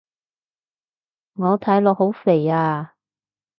[1.33, 2.95] 我睇落好肥啊